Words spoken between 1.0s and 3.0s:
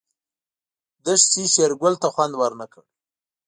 دښتې شېرګل ته خوند ورنه کړ.